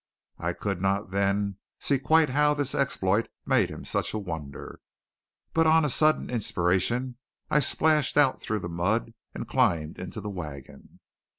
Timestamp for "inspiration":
6.27-7.19